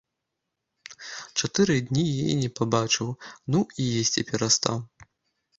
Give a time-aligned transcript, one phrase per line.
[1.41, 3.13] Чатыры дні яе не пабачыў,
[3.57, 4.75] ну, і есці перастаў.